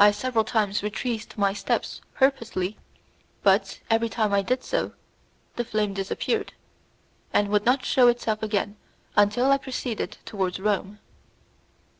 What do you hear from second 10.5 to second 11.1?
Rome.